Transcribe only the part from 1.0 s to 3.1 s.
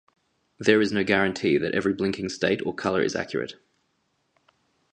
guarantee that every blinking state or color